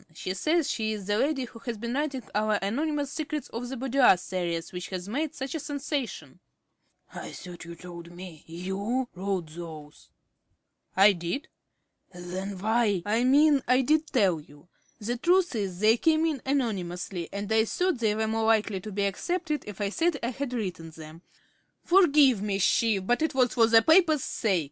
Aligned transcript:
She 0.15 0.33
says 0.33 0.67
she's 0.67 1.05
the 1.05 1.19
lady 1.19 1.43
who 1.45 1.59
has 1.59 1.77
been 1.77 1.93
writing 1.93 2.23
our 2.33 2.57
anonymous 2.63 3.11
"Secrets 3.11 3.49
of 3.49 3.69
the 3.69 3.77
Boudoir" 3.77 4.17
series 4.17 4.71
which 4.71 4.89
has 4.89 5.07
made 5.07 5.35
such 5.35 5.53
a 5.53 5.59
sensation. 5.59 6.39
~Smith~ 7.11 7.23
(in 7.23 7.23
amazement). 7.23 7.29
I 7.29 7.31
thought 7.33 7.65
you 7.65 7.75
told 7.75 8.11
me 8.11 8.43
you 8.47 9.07
wrote 9.13 9.45
those. 9.45 9.55
~Jones~ 9.57 10.09
(simply). 10.87 11.03
I 11.03 11.11
did. 11.13 11.47
~Smith.~ 12.11 12.31
Then 12.31 12.57
why 12.57 12.91
~Jones.~ 12.93 13.03
I 13.05 13.23
mean 13.25 13.63
I 13.67 13.81
did 13.83 14.07
tell 14.07 14.39
you. 14.41 14.67
The 14.99 15.17
truth 15.17 15.53
is 15.53 15.79
they 15.81 15.97
came 15.97 16.25
in 16.25 16.41
anonymously, 16.47 17.29
and 17.31 17.53
I 17.53 17.65
thought 17.65 17.99
they 17.99 18.15
were 18.15 18.25
more 18.25 18.45
likely 18.45 18.79
to 18.81 18.91
be 18.91 19.05
accepted 19.05 19.63
if 19.67 19.79
I 19.79 19.89
said 19.89 20.17
I 20.23 20.31
had 20.31 20.51
written 20.51 20.89
them. 20.89 21.21
(With 21.21 21.25
great 21.27 21.97
emotion.) 21.99 22.11
Forgive 22.39 22.41
me, 22.41 22.59
chief, 22.59 23.05
but 23.05 23.21
it 23.21 23.35
was 23.35 23.53
for 23.53 23.67
the 23.67 23.83
paper's 23.83 24.23
sake. 24.23 24.59